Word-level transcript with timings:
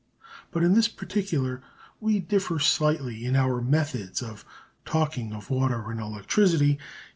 But 0.49 0.63
in 0.63 0.73
this 0.73 0.87
particular 0.87 1.61
we 1.99 2.17
differ 2.17 2.57
slightly 2.57 3.23
in 3.23 3.35
our 3.35 3.61
methods 3.61 4.23
of 4.23 4.43
talking 4.83 5.31
of 5.31 5.51
water 5.51 5.91
and 5.91 5.99
electricity. 5.99 6.79